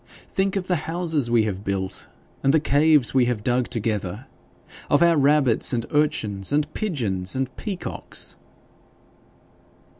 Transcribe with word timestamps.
Think 0.29 0.55
of 0.55 0.65
the 0.65 0.77
houses 0.87 1.29
we 1.29 1.43
have 1.43 1.63
built 1.63 2.07
and 2.41 2.51
the 2.51 2.59
caves 2.59 3.13
we 3.13 3.25
have 3.25 3.43
dug 3.43 3.67
together 3.69 4.25
of 4.89 5.03
our 5.03 5.15
rabbits, 5.15 5.73
and 5.73 5.85
urchins, 5.91 6.51
and 6.51 6.73
pigeons, 6.73 7.35
and 7.35 7.55
peacocks!' 7.55 8.35